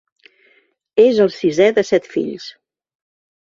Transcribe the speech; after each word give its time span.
És 1.03 1.21
el 1.27 1.31
sisè 1.37 1.69
de 1.77 1.87
set 1.93 2.11
fills. 2.17 2.51